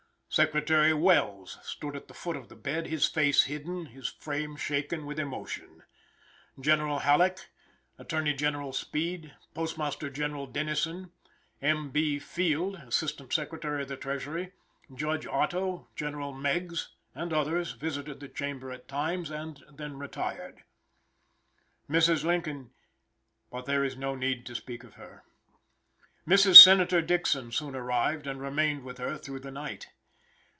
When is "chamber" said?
18.29-18.71